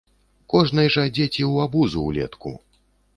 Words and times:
Кожнай 0.53 0.87
жа 0.95 1.03
дзеці 1.17 1.27
ў 1.27 1.53
абузу 1.65 2.07
ўлетку. 2.09 2.55